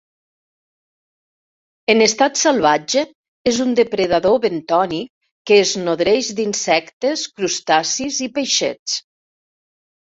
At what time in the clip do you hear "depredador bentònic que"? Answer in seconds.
3.81-5.61